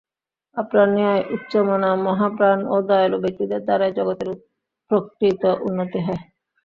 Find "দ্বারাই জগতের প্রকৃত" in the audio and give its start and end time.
3.63-5.43